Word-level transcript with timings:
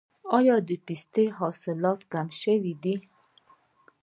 آیا 0.37 0.55
د 0.67 0.69
پستې 0.85 1.25
حاصلات 1.37 1.99
کم 2.11 2.27
شوي 2.41 2.73
دي؟ 2.83 2.95